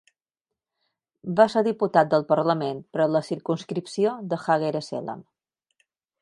[1.39, 5.23] Va ser diputat del Parlament per a la circumscripció de Hagere-Selam.